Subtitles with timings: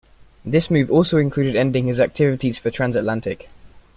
[0.43, 3.49] This move also included ending his activities for Transatlantic.